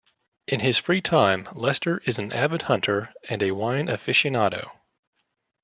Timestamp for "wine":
3.51-3.85